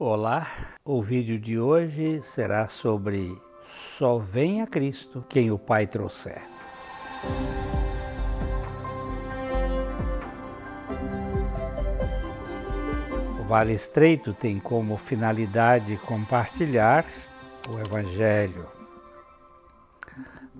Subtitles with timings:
[0.00, 0.46] Olá,
[0.84, 6.40] o vídeo de hoje será sobre Só venha Cristo quem o Pai trouxer.
[13.40, 17.04] O Vale Estreito tem como finalidade compartilhar
[17.68, 18.68] o Evangelho.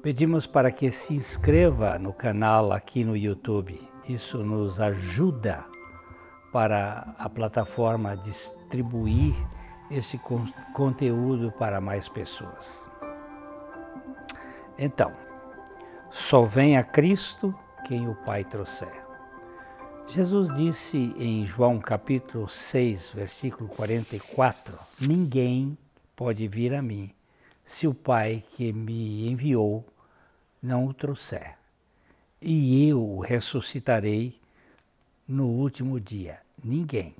[0.02, 3.80] Pedimos para que se inscreva no canal aqui no YouTube.
[4.08, 5.64] Isso nos ajuda
[6.52, 9.34] para a plataforma distribuir
[9.90, 12.90] esse con conteúdo para mais pessoas.
[14.78, 15.12] Então,
[16.10, 17.54] só venha Cristo
[17.86, 19.06] quem o Pai trouxer.
[20.06, 25.76] Jesus disse em João capítulo 6, versículo 44: Ninguém
[26.16, 27.10] pode vir a mim
[27.64, 29.84] se o Pai que me enviou
[30.62, 31.56] não o trouxer.
[32.40, 34.40] E eu o ressuscitarei
[35.28, 36.40] no último dia?
[36.64, 37.14] Ninguém.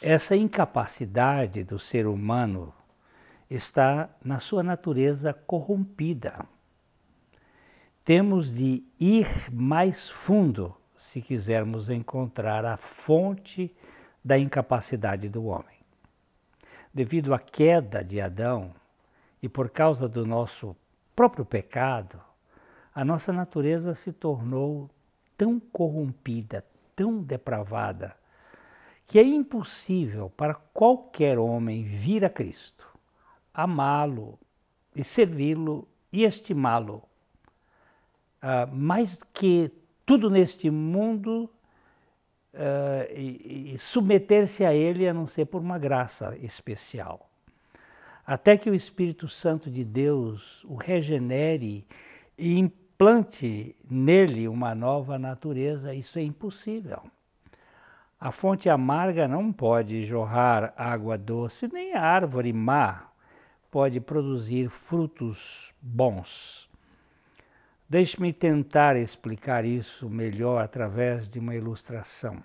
[0.00, 2.72] Essa incapacidade do ser humano
[3.50, 6.46] está na sua natureza corrompida.
[8.04, 13.74] Temos de ir mais fundo se quisermos encontrar a fonte
[14.24, 15.78] da incapacidade do homem.
[16.92, 18.74] Devido à queda de Adão
[19.42, 20.74] e por causa do nosso
[21.14, 22.20] próprio pecado,
[22.94, 24.90] a nossa natureza se tornou
[25.38, 26.64] tão corrompida,
[26.96, 28.16] tão depravada,
[29.06, 32.86] que é impossível para qualquer homem vir a Cristo,
[33.54, 34.38] amá-lo
[34.94, 37.02] e servi-lo e estimá-lo.
[38.42, 39.70] Uh, mais que
[40.04, 41.50] tudo neste mundo
[42.52, 47.30] uh, e, e submeter-se a Ele a não ser por uma graça especial.
[48.26, 51.86] Até que o Espírito Santo de Deus o regenere
[52.36, 57.04] e plante nele uma nova natureza, isso é impossível.
[58.20, 63.12] A fonte amarga não pode jorrar água doce, nem a árvore má
[63.70, 66.68] pode produzir frutos bons.
[67.88, 72.42] Deixe-me tentar explicar isso melhor através de uma ilustração.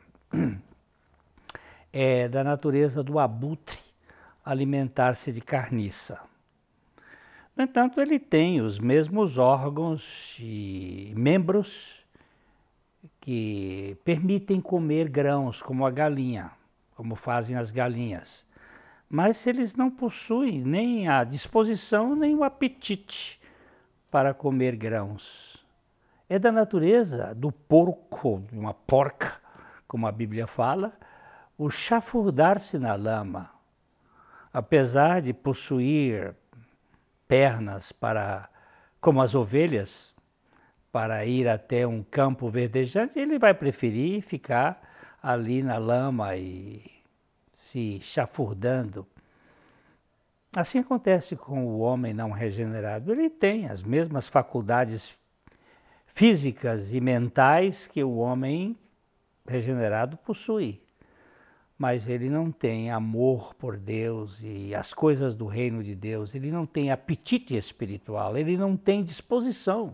[1.92, 3.80] É da natureza do abutre
[4.46, 6.20] alimentar-se de carniça.
[7.56, 12.04] No entanto, ele tem os mesmos órgãos e membros
[13.22, 16.52] que permitem comer grãos, como a galinha,
[16.96, 18.46] como fazem as galinhas.
[19.08, 23.40] Mas eles não possuem nem a disposição nem o apetite
[24.10, 25.64] para comer grãos.
[26.28, 29.40] É da natureza do porco, de uma porca,
[29.88, 30.98] como a Bíblia fala,
[31.56, 33.52] o chafurdar-se na lama.
[34.52, 36.36] Apesar de possuir
[37.28, 38.50] pernas para,
[39.00, 40.14] como as ovelhas,
[40.92, 44.82] para ir até um campo verdejante, ele vai preferir ficar
[45.22, 46.84] ali na lama e
[47.54, 49.08] se chafurdando.
[50.56, 53.12] Assim acontece com o homem não regenerado.
[53.12, 55.16] Ele tem as mesmas faculdades
[56.06, 58.78] físicas e mentais que o homem
[59.48, 60.83] regenerado possui
[61.84, 66.50] mas ele não tem amor por Deus e as coisas do reino de Deus, ele
[66.50, 69.94] não tem apetite espiritual, ele não tem disposição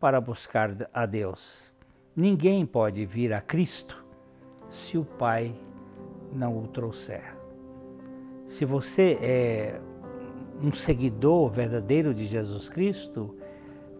[0.00, 1.72] para buscar a Deus.
[2.16, 4.04] Ninguém pode vir a Cristo
[4.68, 5.54] se o Pai
[6.32, 7.36] não o trouxer.
[8.44, 9.80] Se você é
[10.60, 13.36] um seguidor verdadeiro de Jesus Cristo,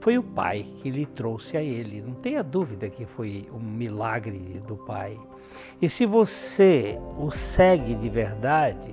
[0.02, 2.02] foi o Pai que lhe trouxe a Ele.
[2.02, 5.16] Não tenha dúvida que foi um milagre do Pai.
[5.80, 8.92] E se você o segue de verdade,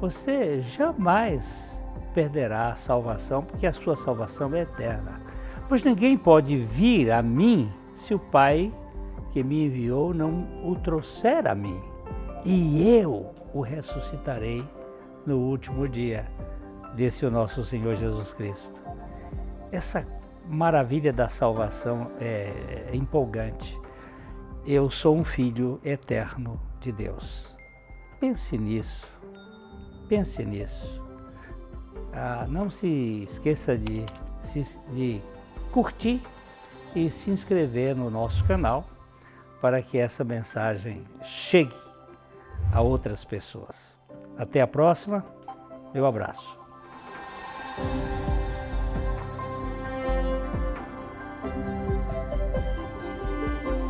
[0.00, 1.80] você jamais
[2.12, 5.20] perderá a salvação, porque a sua salvação é eterna.
[5.68, 8.74] Pois ninguém pode vir a mim se o Pai
[9.30, 11.80] que me enviou não o trouxer a mim.
[12.44, 14.64] E eu o ressuscitarei
[15.24, 16.26] no último dia,
[16.96, 18.82] disse o nosso Senhor Jesus Cristo.
[19.70, 20.04] Essa
[20.48, 23.78] maravilha da salvação é empolgante
[24.66, 27.54] eu sou um filho eterno de Deus.
[28.18, 29.06] Pense nisso,
[30.08, 31.02] pense nisso.
[32.12, 34.04] Ah, não se esqueça de,
[34.90, 35.22] de
[35.70, 36.22] curtir
[36.94, 38.86] e se inscrever no nosso canal
[39.60, 41.76] para que essa mensagem chegue
[42.72, 43.98] a outras pessoas.
[44.38, 45.24] Até a próxima,
[45.92, 46.58] meu abraço.